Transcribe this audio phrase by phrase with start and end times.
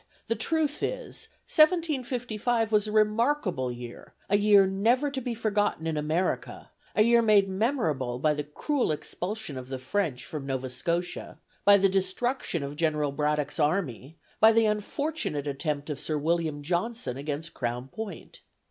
[0.29, 5.95] The truth is, 1755 was a remarkable year, "a year never to be forgotten in
[5.95, 11.39] America," a year made memorable by the cruel expulsion of the French from Nova Scotia,
[11.65, 17.15] by the destruction of General Braddock's army, by the unfortunate attempt of Sir William Johnson
[17.15, 18.41] against Crown Point.